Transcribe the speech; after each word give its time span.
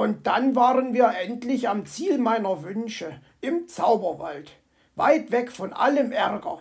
Und 0.00 0.26
dann 0.26 0.56
waren 0.56 0.94
wir 0.94 1.12
endlich 1.22 1.68
am 1.68 1.84
Ziel 1.84 2.16
meiner 2.16 2.62
Wünsche, 2.62 3.20
im 3.42 3.68
Zauberwald, 3.68 4.50
weit 4.96 5.30
weg 5.30 5.52
von 5.52 5.74
allem 5.74 6.10
Ärger. 6.10 6.60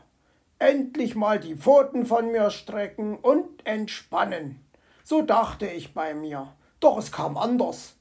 Endlich 0.57 1.15
mal 1.15 1.39
die 1.39 1.55
Pfoten 1.55 2.05
von 2.05 2.33
mir 2.33 2.49
strecken 2.49 3.15
und 3.15 3.65
entspannen. 3.65 4.59
So 5.05 5.21
dachte 5.21 5.67
ich 5.67 5.93
bei 5.93 6.13
mir, 6.13 6.53
doch 6.81 6.97
es 6.97 7.13
kam 7.13 7.37
anders. 7.37 7.95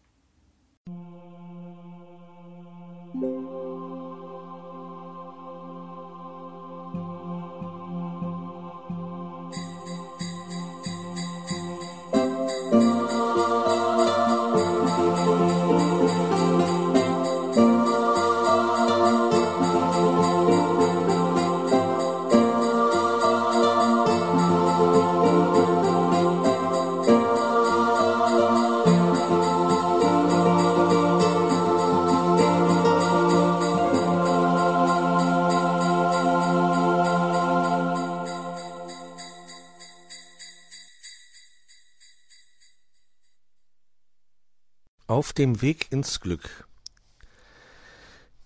Auf 45.08 45.33
dem 45.33 45.62
Weg 45.62 45.91
ins 45.91 46.20
Glück 46.20 46.69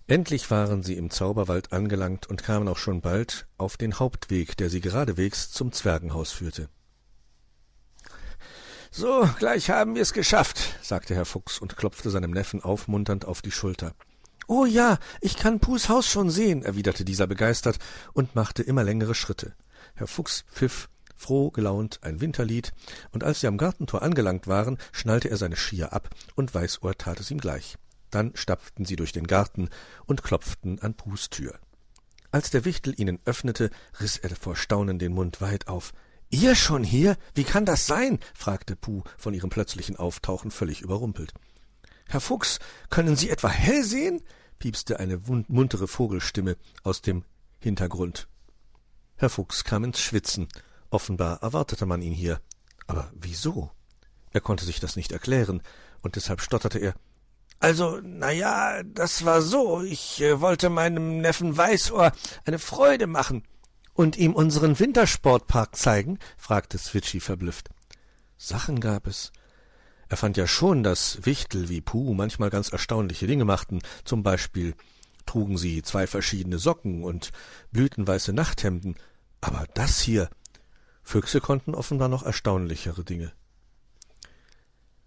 Endlich 0.06 0.48
waren 0.48 0.84
sie 0.84 0.96
im 0.96 1.10
Zauberwald 1.10 1.72
angelangt 1.72 2.28
und 2.28 2.44
kamen 2.44 2.68
auch 2.68 2.78
schon 2.78 3.00
bald 3.00 3.48
auf 3.58 3.76
den 3.76 3.98
Hauptweg, 3.98 4.56
der 4.56 4.70
sie 4.70 4.80
geradewegs 4.80 5.50
zum 5.50 5.72
Zwergenhaus 5.72 6.30
führte. 6.30 6.68
So, 8.92 9.28
gleich 9.40 9.70
haben 9.70 9.96
wir's 9.96 10.12
geschafft, 10.12 10.78
sagte 10.82 11.16
Herr 11.16 11.24
Fuchs 11.24 11.58
und 11.58 11.76
klopfte 11.76 12.10
seinem 12.10 12.30
Neffen 12.30 12.62
aufmunternd 12.62 13.24
auf 13.24 13.42
die 13.42 13.50
Schulter. 13.50 13.96
Oh 14.46 14.64
ja, 14.64 15.00
ich 15.20 15.36
kann 15.36 15.58
Pus 15.58 15.88
Haus 15.88 16.06
schon 16.06 16.30
sehen, 16.30 16.62
erwiderte 16.62 17.04
dieser 17.04 17.26
begeistert 17.26 17.80
und 18.12 18.36
machte 18.36 18.62
immer 18.62 18.84
längere 18.84 19.16
Schritte. 19.16 19.56
Herr 19.96 20.06
Fuchs 20.06 20.44
pfiff 20.52 20.88
froh 21.22 21.50
gelaunt 21.50 22.00
ein 22.02 22.20
Winterlied, 22.20 22.72
und 23.12 23.24
als 23.24 23.40
sie 23.40 23.46
am 23.46 23.56
Gartentor 23.56 24.02
angelangt 24.02 24.46
waren, 24.46 24.78
schnallte 24.92 25.30
er 25.30 25.36
seine 25.36 25.56
Skier 25.56 25.92
ab, 25.92 26.10
und 26.34 26.54
Weißohr 26.54 26.98
tat 26.98 27.20
es 27.20 27.30
ihm 27.30 27.38
gleich. 27.38 27.76
Dann 28.10 28.32
stapften 28.34 28.84
sie 28.84 28.96
durch 28.96 29.12
den 29.12 29.26
Garten 29.26 29.70
und 30.04 30.22
klopften 30.22 30.80
an 30.80 30.94
Pus 30.94 31.30
Tür. 31.30 31.58
Als 32.30 32.50
der 32.50 32.64
Wichtel 32.64 32.98
ihnen 32.98 33.20
öffnete, 33.24 33.70
riß 34.00 34.18
er 34.18 34.34
vor 34.36 34.56
Staunen 34.56 34.98
den 34.98 35.12
Mund 35.12 35.40
weit 35.40 35.68
auf. 35.68 35.92
Ihr 36.30 36.54
schon 36.54 36.82
hier? 36.82 37.16
Wie 37.34 37.44
kann 37.44 37.66
das 37.66 37.86
sein? 37.86 38.18
fragte 38.34 38.74
Puh 38.74 39.02
von 39.18 39.34
ihrem 39.34 39.50
plötzlichen 39.50 39.96
Auftauchen 39.96 40.50
völlig 40.50 40.80
überrumpelt. 40.80 41.34
Herr 42.08 42.20
Fuchs, 42.20 42.58
können 42.90 43.16
Sie 43.16 43.30
etwa 43.30 43.48
hell 43.48 43.84
sehen? 43.84 44.22
piepste 44.58 44.98
eine 44.98 45.20
muntere 45.48 45.88
Vogelstimme 45.88 46.56
aus 46.82 47.02
dem 47.02 47.24
Hintergrund. 47.58 48.28
Herr 49.16 49.30
Fuchs 49.30 49.64
kam 49.64 49.84
ins 49.84 50.00
Schwitzen 50.00 50.48
Offenbar 50.92 51.42
erwartete 51.42 51.86
man 51.86 52.02
ihn 52.02 52.12
hier. 52.12 52.40
Aber 52.86 53.10
wieso? 53.14 53.70
Er 54.30 54.42
konnte 54.42 54.66
sich 54.66 54.78
das 54.78 54.94
nicht 54.94 55.10
erklären, 55.10 55.62
und 56.02 56.16
deshalb 56.16 56.42
stotterte 56.42 56.78
er 56.78 56.94
Also, 57.60 57.98
na 58.02 58.30
ja, 58.30 58.82
das 58.82 59.24
war 59.24 59.40
so, 59.40 59.82
ich 59.82 60.20
äh, 60.20 60.40
wollte 60.40 60.68
meinem 60.68 61.18
Neffen 61.18 61.56
Weißohr 61.56 62.12
eine 62.44 62.58
Freude 62.58 63.06
machen. 63.06 63.42
Und 63.94 64.18
ihm 64.18 64.34
unseren 64.34 64.78
Wintersportpark 64.78 65.76
zeigen? 65.76 66.18
fragte 66.36 66.76
Switchy 66.76 67.20
verblüfft. 67.20 67.70
Sachen 68.36 68.78
gab 68.78 69.06
es. 69.06 69.32
Er 70.10 70.18
fand 70.18 70.36
ja 70.36 70.46
schon, 70.46 70.82
dass 70.82 71.24
Wichtel 71.24 71.70
wie 71.70 71.80
Puh 71.80 72.12
manchmal 72.12 72.50
ganz 72.50 72.68
erstaunliche 72.68 73.26
Dinge 73.26 73.46
machten, 73.46 73.80
zum 74.04 74.22
Beispiel 74.22 74.74
trugen 75.24 75.56
sie 75.56 75.82
zwei 75.82 76.06
verschiedene 76.06 76.58
Socken 76.58 77.02
und 77.02 77.30
blütenweiße 77.70 78.34
Nachthemden, 78.34 78.96
aber 79.40 79.66
das 79.74 80.00
hier, 80.00 80.28
Füchse 81.02 81.40
konnten 81.40 81.74
offenbar 81.74 82.08
noch 82.08 82.22
erstaunlichere 82.22 83.04
Dinge. 83.04 83.32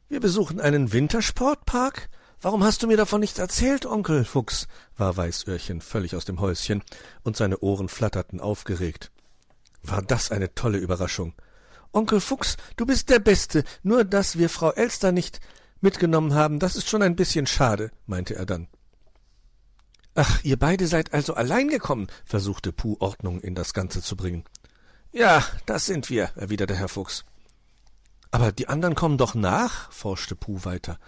Wir 0.08 0.20
besuchen 0.20 0.62
einen 0.62 0.92
Wintersportpark? 0.92 2.10
Warum 2.42 2.64
hast 2.64 2.84
du 2.84 2.88
mir 2.88 2.98
davon 2.98 3.22
nichts 3.22 3.40
erzählt, 3.40 3.86
Onkel 3.86 4.24
Fuchs? 4.24 4.68
war 4.98 5.18
Weißöhrchen 5.18 5.82
völlig 5.82 6.16
aus 6.16 6.26
dem 6.26 6.40
Häuschen, 6.40 6.84
und 7.24 7.36
seine 7.36 7.60
Ohren 7.60 7.90
flatterten 7.90 8.40
aufgeregt. 8.40 9.12
War 9.82 10.02
das 10.02 10.32
eine 10.32 10.54
tolle 10.54 10.78
Überraschung. 10.78 11.34
Onkel 11.92 12.20
Fuchs, 12.20 12.58
du 12.76 12.86
bist 12.86 13.10
der 13.10 13.20
Beste, 13.20 13.64
nur 13.82 14.04
dass 14.04 14.38
wir 14.38 14.50
Frau 14.50 14.72
Elster 14.72 15.12
nicht 15.12 15.40
mitgenommen 15.82 16.34
haben, 16.34 16.60
das 16.60 16.76
ist 16.76 16.90
schon 16.90 17.02
ein 17.02 17.16
bisschen 17.16 17.48
schade, 17.48 17.92
meinte 18.06 18.36
er 18.36 18.46
dann. 18.46 18.68
Ach, 20.14 20.44
ihr 20.44 20.58
beide 20.58 20.88
seid 20.88 21.14
also 21.14 21.34
allein 21.34 21.68
gekommen, 21.68 22.08
versuchte 22.24 22.72
Puh 22.72 22.96
Ordnung 23.00 23.42
in 23.42 23.56
das 23.56 23.74
Ganze 23.74 24.02
zu 24.02 24.16
bringen. 24.16 24.46
Ja, 25.16 25.46
das 25.66 25.86
sind 25.86 26.10
wir, 26.10 26.32
erwiderte 26.36 26.76
Herr 26.76 26.90
Fuchs. 26.90 27.24
Aber 28.32 28.52
die 28.52 28.68
anderen 28.68 28.96
kommen 28.96 29.18
doch 29.18 29.34
nach, 29.34 29.90
forschte 29.94 30.36
Puh 30.36 30.66
weiter. 30.66 31.00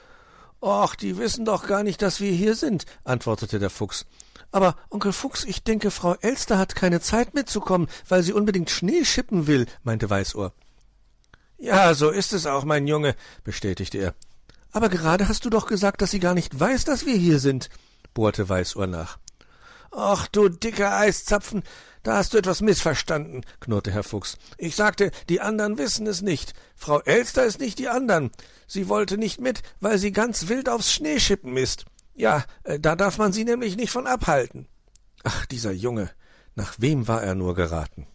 Och, 0.61 0.95
die 0.95 1.17
wissen 1.17 1.43
doch 1.43 1.67
gar 1.67 1.83
nicht, 1.83 2.01
dass 2.01 2.21
wir 2.21 2.31
hier 2.31 2.55
sind, 2.55 2.85
antwortete 3.03 3.59
der 3.59 3.69
Fuchs. 3.69 4.05
Aber, 4.53 4.77
Onkel 4.89 5.11
Fuchs, 5.11 5.43
ich 5.43 5.61
denke, 5.61 5.91
Frau 5.91 6.15
Elster 6.21 6.57
hat 6.57 6.73
keine 6.73 7.01
Zeit 7.01 7.33
mitzukommen, 7.33 7.89
weil 8.07 8.23
sie 8.23 8.31
unbedingt 8.31 8.69
Schnee 8.69 9.03
schippen 9.03 9.45
will, 9.45 9.65
meinte 9.83 10.09
Weißohr. 10.09 10.53
Ja, 11.57 11.93
so 11.93 12.09
ist 12.09 12.31
es 12.31 12.45
auch, 12.45 12.63
mein 12.63 12.87
Junge, 12.87 13.13
bestätigte 13.43 13.97
er. 13.97 14.15
Aber 14.71 14.87
gerade 14.87 15.27
hast 15.27 15.43
du 15.43 15.49
doch 15.49 15.67
gesagt, 15.67 16.01
dass 16.01 16.11
sie 16.11 16.21
gar 16.21 16.33
nicht 16.33 16.57
weiß, 16.57 16.85
dass 16.85 17.05
wir 17.05 17.17
hier 17.17 17.39
sind, 17.39 17.69
bohrte 18.13 18.47
Weißohr 18.47 18.87
nach. 18.87 19.17
Ach, 19.91 20.27
du 20.27 20.49
dicker 20.49 20.95
Eiszapfen, 20.97 21.63
da 22.03 22.17
hast 22.17 22.33
du 22.33 22.37
etwas 22.37 22.61
missverstanden, 22.61 23.43
knurrte 23.59 23.91
Herr 23.91 24.03
Fuchs. 24.03 24.37
Ich 24.57 24.75
sagte, 24.75 25.11
die 25.29 25.41
anderen 25.41 25.77
wissen 25.77 26.07
es 26.07 26.21
nicht. 26.21 26.53
Frau 26.75 27.01
Elster 27.01 27.45
ist 27.45 27.59
nicht 27.59 27.79
die 27.79 27.89
anderen. 27.89 28.31
Sie 28.67 28.87
wollte 28.87 29.17
nicht 29.17 29.41
mit, 29.41 29.61
weil 29.79 29.97
sie 29.97 30.11
ganz 30.11 30.47
wild 30.47 30.69
aufs 30.69 30.93
Schneeschippen 30.93 31.57
ist. 31.57 31.85
Ja, 32.15 32.45
äh, 32.63 32.79
da 32.79 32.95
darf 32.95 33.17
man 33.17 33.33
sie 33.33 33.43
nämlich 33.43 33.75
nicht 33.75 33.91
von 33.91 34.07
abhalten. 34.07 34.67
Ach, 35.23 35.45
dieser 35.45 35.71
Junge, 35.71 36.09
nach 36.55 36.75
wem 36.77 37.07
war 37.07 37.21
er 37.21 37.35
nur 37.35 37.55
geraten? 37.55 38.07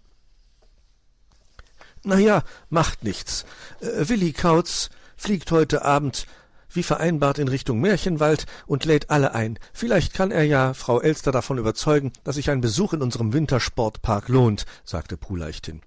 Na 2.03 2.19
ja, 2.19 2.43
macht 2.69 3.05
nichts. 3.05 3.45
Äh, 3.81 4.09
Willi 4.09 4.33
Kautz 4.33 4.91
fliegt 5.17 5.51
heute 5.51 5.85
Abend 5.85 6.27
wie 6.75 6.83
vereinbart 6.83 7.39
in 7.39 7.49
Richtung 7.49 7.81
Märchenwald 7.81 8.47
und 8.67 8.85
lädt 8.85 9.11
alle 9.11 9.35
ein. 9.35 9.59
Vielleicht 9.73 10.15
kann 10.15 10.31
er 10.31 10.45
ja 10.45 10.75
Frau 10.75 11.01
Elster 11.01 11.33
davon 11.33 11.59
überzeugen, 11.59 12.13
dass 12.25 12.37
sich 12.37 12.51
ein 12.51 12.61
Besuch 12.61 12.93
in 12.93 13.03
unserem 13.03 13.33
Wintersportpark 13.33 14.29
lohnt, 14.29 14.67
sagte 14.85 15.17
Puh 15.17 15.37
leichthin. 15.37 15.83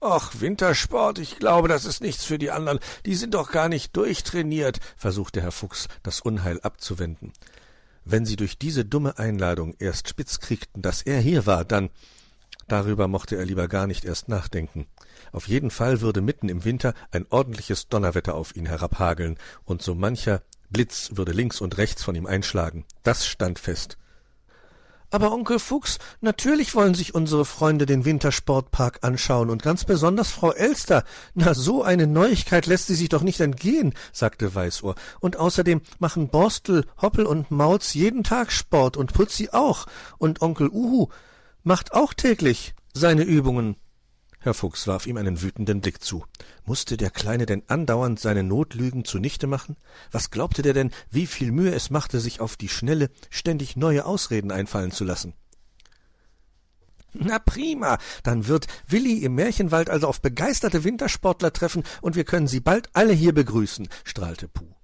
Och, 0.00 0.40
Wintersport, 0.40 1.18
ich 1.18 1.38
glaube, 1.40 1.66
das 1.66 1.84
ist 1.84 2.00
nichts 2.00 2.24
für 2.24 2.38
die 2.38 2.52
anderen. 2.52 2.78
Die 3.04 3.16
sind 3.16 3.34
doch 3.34 3.50
gar 3.50 3.68
nicht 3.68 3.96
durchtrainiert, 3.96 4.78
versuchte 4.96 5.42
Herr 5.42 5.50
Fuchs, 5.50 5.88
das 6.04 6.20
Unheil 6.20 6.60
abzuwenden. 6.60 7.32
Wenn 8.04 8.24
sie 8.24 8.36
durch 8.36 8.58
diese 8.58 8.84
dumme 8.84 9.18
Einladung 9.18 9.74
erst 9.80 10.08
spitz 10.08 10.38
kriegten, 10.38 10.82
dass 10.82 11.02
er 11.02 11.20
hier 11.20 11.46
war, 11.46 11.64
dann 11.64 11.90
darüber 12.68 13.08
mochte 13.08 13.36
er 13.36 13.44
lieber 13.44 13.68
gar 13.68 13.86
nicht 13.86 14.04
erst 14.04 14.28
nachdenken. 14.28 14.86
Auf 15.32 15.48
jeden 15.48 15.70
Fall 15.70 16.00
würde 16.00 16.20
mitten 16.20 16.48
im 16.48 16.64
Winter 16.64 16.94
ein 17.10 17.26
ordentliches 17.30 17.88
Donnerwetter 17.88 18.34
auf 18.34 18.54
ihn 18.56 18.66
herabhageln, 18.66 19.38
und 19.64 19.82
so 19.82 19.94
mancher 19.94 20.42
Blitz 20.70 21.10
würde 21.14 21.32
links 21.32 21.60
und 21.60 21.78
rechts 21.78 22.02
von 22.02 22.14
ihm 22.14 22.26
einschlagen. 22.26 22.84
Das 23.02 23.26
stand 23.26 23.58
fest. 23.58 23.98
Aber 25.10 25.32
Onkel 25.32 25.58
Fuchs, 25.58 25.98
natürlich 26.20 26.74
wollen 26.74 26.92
sich 26.92 27.14
unsere 27.14 27.46
Freunde 27.46 27.86
den 27.86 28.04
Wintersportpark 28.04 28.98
anschauen 29.00 29.48
und 29.48 29.62
ganz 29.62 29.86
besonders 29.86 30.30
Frau 30.30 30.52
Elster. 30.52 31.02
Na, 31.32 31.54
so 31.54 31.82
eine 31.82 32.06
Neuigkeit 32.06 32.66
lässt 32.66 32.88
sie 32.88 32.94
sich 32.94 33.08
doch 33.08 33.22
nicht 33.22 33.40
entgehen, 33.40 33.94
sagte 34.12 34.54
Weißohr. 34.54 34.96
Und 35.20 35.38
außerdem 35.38 35.80
machen 35.98 36.28
Borstel, 36.28 36.84
Hoppel 37.00 37.24
und 37.24 37.50
Mauz 37.50 37.94
jeden 37.94 38.22
Tag 38.22 38.52
Sport 38.52 38.98
und 38.98 39.14
Putzi 39.14 39.48
auch. 39.50 39.86
Und 40.18 40.42
Onkel 40.42 40.68
Uhu 40.68 41.08
macht 41.68 41.92
auch 41.92 42.14
täglich 42.14 42.74
seine 42.94 43.24
Übungen. 43.24 43.76
Herr 44.40 44.54
Fuchs 44.54 44.86
warf 44.86 45.06
ihm 45.06 45.18
einen 45.18 45.42
wütenden 45.42 45.82
Blick 45.82 46.02
zu. 46.02 46.24
Mußte 46.64 46.96
der 46.96 47.10
Kleine 47.10 47.44
denn 47.44 47.62
andauernd 47.66 48.18
seine 48.18 48.42
Notlügen 48.42 49.04
zunichte 49.04 49.46
machen? 49.46 49.76
Was 50.10 50.30
glaubte 50.30 50.62
der 50.62 50.72
denn, 50.72 50.90
wie 51.10 51.26
viel 51.26 51.52
Mühe 51.52 51.74
es 51.74 51.90
machte, 51.90 52.20
sich 52.20 52.40
auf 52.40 52.56
die 52.56 52.70
Schnelle 52.70 53.10
ständig 53.28 53.76
neue 53.76 54.06
Ausreden 54.06 54.50
einfallen 54.50 54.92
zu 54.92 55.04
lassen? 55.04 55.34
Na 57.12 57.38
prima, 57.38 57.98
dann 58.22 58.46
wird 58.46 58.66
Willi 58.86 59.18
im 59.18 59.34
Märchenwald 59.34 59.90
also 59.90 60.08
auf 60.08 60.22
begeisterte 60.22 60.84
Wintersportler 60.84 61.52
treffen 61.52 61.82
und 62.00 62.16
wir 62.16 62.24
können 62.24 62.48
sie 62.48 62.60
bald 62.60 62.88
alle 62.94 63.12
hier 63.12 63.34
begrüßen, 63.34 63.90
strahlte 64.04 64.48
Puh. 64.48 64.74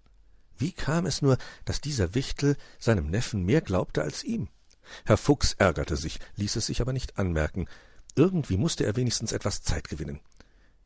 Wie 0.59 0.73
kam 0.73 1.07
es 1.07 1.23
nur, 1.23 1.39
dass 1.65 1.81
dieser 1.81 2.15
Wichtel 2.15 2.57
seinem 2.79 3.07
Neffen 3.07 3.43
mehr 3.47 3.63
glaubte 3.63 4.03
als 4.03 4.23
ihm? 4.23 4.49
Herr 5.05 5.17
Fuchs 5.17 5.55
ärgerte 5.55 5.97
sich, 5.97 6.21
ließ 6.37 6.57
es 6.57 6.67
sich 6.67 6.81
aber 6.81 6.93
nicht 6.93 7.19
anmerken. 7.19 7.67
Irgendwie 8.17 8.57
musste 8.57 8.85
er 8.85 8.97
wenigstens 8.97 9.33
etwas 9.33 9.63
Zeit 9.63 9.89
gewinnen. 9.89 10.21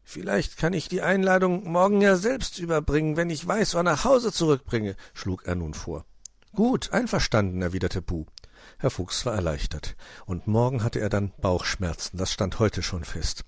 Vielleicht 0.05 0.57
kann 0.57 0.73
ich 0.73 0.89
die 0.89 1.03
Einladung 1.03 1.71
morgen 1.71 2.01
ja 2.01 2.17
selbst 2.17 2.59
überbringen, 2.59 3.19
wenn 3.19 3.29
ich 3.29 3.47
Weißohr 3.47 3.83
nach 3.83 4.05
Hause 4.05 4.33
zurückbringe, 4.33 4.97
schlug 5.13 5.45
er 5.45 5.55
nun 5.55 5.75
vor. 5.75 6.07
Gut, 6.55 6.93
einverstanden, 6.93 7.61
erwiderte 7.61 8.01
Puh. 8.01 8.25
Herr 8.79 8.91
Fuchs 8.91 9.27
war 9.27 9.35
erleichtert, 9.35 9.97
und 10.25 10.47
morgen 10.47 10.83
hatte 10.83 11.01
er 11.01 11.09
dann 11.09 11.33
Bauchschmerzen, 11.41 12.17
das 12.17 12.33
stand 12.33 12.59
heute 12.59 12.83
schon 12.83 13.05
fest. 13.05 13.45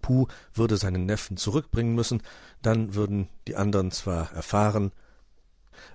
Puh 0.00 0.26
würde 0.52 0.76
seinen 0.76 1.06
Neffen 1.06 1.36
zurückbringen 1.36 1.94
müssen, 1.94 2.22
dann 2.60 2.94
würden 2.94 3.28
die 3.46 3.56
anderen 3.56 3.90
zwar 3.90 4.32
erfahren, 4.32 4.92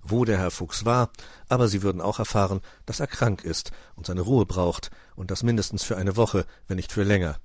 wo 0.01 0.25
der 0.25 0.37
Herr 0.37 0.51
Fuchs 0.51 0.85
war, 0.85 1.11
aber 1.49 1.67
sie 1.67 1.81
würden 1.81 2.01
auch 2.01 2.19
erfahren, 2.19 2.61
dass 2.85 2.99
er 2.99 3.07
krank 3.07 3.43
ist 3.43 3.71
und 3.95 4.05
seine 4.05 4.21
Ruhe 4.21 4.45
braucht, 4.45 4.91
und 5.15 5.31
das 5.31 5.43
mindestens 5.43 5.83
für 5.83 5.97
eine 5.97 6.15
Woche, 6.15 6.45
wenn 6.67 6.77
nicht 6.77 6.91
für 6.91 7.03
länger. 7.03 7.39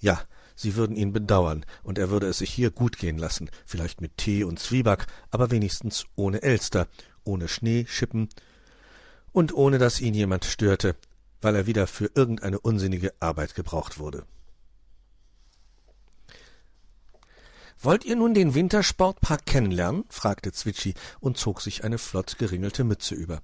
Ja, 0.00 0.20
sie 0.54 0.76
würden 0.76 0.96
ihn 0.96 1.12
bedauern, 1.12 1.64
und 1.82 1.98
er 1.98 2.10
würde 2.10 2.28
es 2.28 2.38
sich 2.38 2.50
hier 2.50 2.70
gut 2.70 2.98
gehen 2.98 3.18
lassen, 3.18 3.50
vielleicht 3.66 4.00
mit 4.00 4.16
Tee 4.16 4.44
und 4.44 4.58
Zwieback, 4.58 5.06
aber 5.30 5.50
wenigstens 5.50 6.04
ohne 6.16 6.42
Elster, 6.42 6.88
ohne 7.24 7.48
Schnee, 7.48 7.86
Schippen 7.88 8.28
und 9.32 9.54
ohne 9.54 9.78
dass 9.78 10.00
ihn 10.00 10.14
jemand 10.14 10.44
störte, 10.44 10.96
weil 11.40 11.56
er 11.56 11.66
wieder 11.66 11.86
für 11.86 12.10
irgendeine 12.14 12.58
unsinnige 12.58 13.12
Arbeit 13.20 13.54
gebraucht 13.54 13.98
wurde. 13.98 14.24
Wollt 17.84 18.06
ihr 18.06 18.16
nun 18.16 18.32
den 18.32 18.54
Wintersportpark 18.54 19.44
kennenlernen? 19.44 20.04
fragte 20.08 20.52
Zwitschi 20.52 20.94
und 21.20 21.36
zog 21.36 21.60
sich 21.60 21.84
eine 21.84 21.98
flott 21.98 22.38
geringelte 22.38 22.82
Mütze 22.82 23.14
über. 23.14 23.42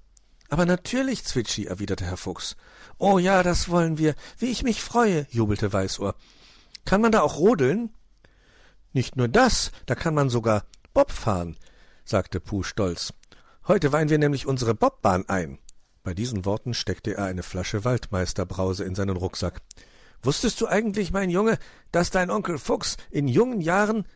Aber 0.49 0.65
natürlich, 0.65 1.23
Zwitschi, 1.23 1.67
erwiderte 1.67 2.05
Herr 2.05 2.17
Fuchs. 2.17 2.55
Oh 2.97 3.19
ja, 3.19 3.43
das 3.43 3.69
wollen 3.69 3.99
wir. 3.99 4.15
Wie 4.39 4.47
ich 4.47 4.63
mich 4.63 4.81
freue, 4.81 5.27
jubelte 5.29 5.71
Weißohr. 5.71 6.15
Kann 6.85 7.01
man 7.01 7.11
da 7.11 7.21
auch 7.21 7.37
rodeln? 7.37 7.93
Nicht 8.93 9.15
nur 9.15 9.27
das, 9.27 9.71
da 9.85 9.93
kann 9.93 10.15
man 10.15 10.31
sogar 10.31 10.65
Bob 10.95 11.11
fahren, 11.11 11.55
sagte 12.03 12.39
Puh 12.39 12.63
stolz. 12.63 13.13
Heute 13.67 13.91
weihen 13.91 14.09
wir 14.09 14.17
nämlich 14.17 14.47
unsere 14.47 14.73
Bobbahn 14.73 15.29
ein. 15.29 15.59
Bei 16.01 16.15
diesen 16.15 16.45
Worten 16.45 16.73
steckte 16.73 17.15
er 17.15 17.25
eine 17.25 17.43
Flasche 17.43 17.85
Waldmeisterbrause 17.85 18.85
in 18.85 18.95
seinen 18.95 19.17
Rucksack. 19.17 19.61
Wusstest 20.23 20.59
du 20.61 20.67
eigentlich, 20.67 21.11
mein 21.11 21.29
Junge, 21.29 21.59
dass 21.91 22.09
dein 22.09 22.31
Onkel 22.31 22.57
Fuchs 22.57 22.97
in 23.11 23.27
jungen 23.27 23.61
Jahren 23.61 24.07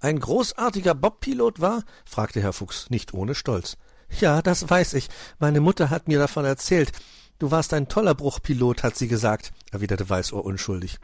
ein 0.00 0.20
großartiger 0.20 0.94
Bobpilot 0.94 1.60
war? 1.60 1.84
fragte 2.04 2.40
Herr 2.40 2.52
Fuchs, 2.52 2.90
nicht 2.90 3.14
ohne 3.14 3.34
Stolz. 3.34 3.76
Ja, 4.20 4.42
das 4.42 4.68
weiß 4.68 4.94
ich. 4.94 5.08
Meine 5.38 5.60
Mutter 5.60 5.90
hat 5.90 6.08
mir 6.08 6.18
davon 6.18 6.44
erzählt. 6.44 6.92
Du 7.38 7.50
warst 7.50 7.74
ein 7.74 7.88
toller 7.88 8.14
Bruchpilot, 8.14 8.82
hat 8.82 8.96
sie 8.96 9.08
gesagt, 9.08 9.52
erwiderte 9.70 10.08
Weißohr 10.08 10.44
unschuldig. 10.44 10.98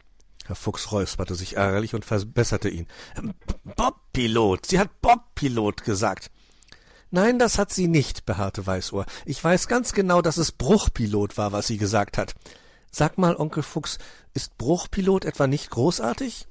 Herr 0.45 0.55
Fuchs 0.55 0.91
räusperte 0.91 1.35
sich 1.35 1.55
ärgerlich 1.55 1.95
und 1.95 2.05
verbesserte 2.05 2.69
ihn. 2.69 2.87
Bobpilot. 3.75 4.65
Sie 4.65 4.79
hat 4.79 5.01
Bobpilot 5.01 5.83
gesagt. 5.83 6.31
Nein, 7.11 7.37
das 7.37 7.59
hat 7.59 7.71
sie 7.71 7.87
nicht, 7.87 8.25
beharrte 8.25 8.65
Weißohr. 8.65 9.05
Ich 9.25 9.41
weiß 9.41 9.67
ganz 9.67 9.93
genau, 9.93 10.21
dass 10.21 10.37
es 10.37 10.51
Bruchpilot 10.51 11.37
war, 11.37 11.51
was 11.51 11.67
sie 11.67 11.77
gesagt 11.77 12.17
hat. 12.17 12.33
Sag 12.91 13.17
mal, 13.17 13.35
Onkel 13.35 13.63
Fuchs, 13.63 13.99
ist 14.33 14.57
Bruchpilot 14.57 15.23
etwa 15.25 15.47
nicht 15.47 15.69
großartig? 15.69 16.47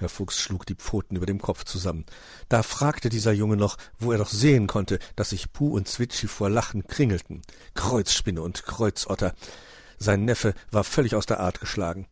Herr 0.00 0.08
Fuchs 0.08 0.40
schlug 0.40 0.64
die 0.64 0.74
Pfoten 0.74 1.16
über 1.16 1.26
dem 1.26 1.42
Kopf 1.42 1.64
zusammen. 1.64 2.06
Da 2.48 2.62
fragte 2.62 3.10
dieser 3.10 3.32
Junge 3.32 3.58
noch, 3.58 3.76
wo 3.98 4.12
er 4.12 4.18
doch 4.18 4.30
sehen 4.30 4.66
konnte, 4.66 4.98
dass 5.14 5.30
sich 5.30 5.52
Puh 5.52 5.76
und 5.76 5.88
Zwitschi 5.88 6.26
vor 6.26 6.48
Lachen 6.48 6.86
kringelten. 6.86 7.42
Kreuzspinne 7.74 8.40
und 8.40 8.64
Kreuzotter. 8.64 9.34
Sein 9.98 10.24
Neffe 10.24 10.54
war 10.70 10.84
völlig 10.84 11.14
aus 11.14 11.26
der 11.26 11.40
Art 11.40 11.60
geschlagen. 11.60 12.06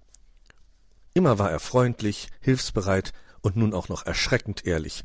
Immer 1.15 1.39
war 1.39 1.51
er 1.51 1.61
freundlich, 1.61 2.29
hilfsbereit 2.41 3.15
und 3.41 3.57
nun 3.57 3.73
auch 3.73 3.89
noch 3.89 4.05
erschreckend 4.05 4.67
ehrlich. 4.67 5.05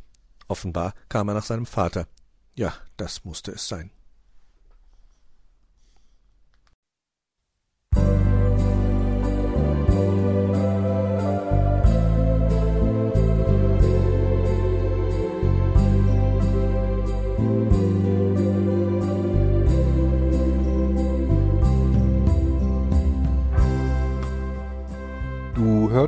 Offenbar 0.50 0.94
kam 1.08 1.30
er 1.30 1.36
nach 1.36 1.46
seinem 1.46 1.66
Vater. 1.66 2.08
Ja, 2.54 2.74
das 2.98 3.24
musste 3.24 3.52
es 3.52 3.70
sein. 3.70 3.92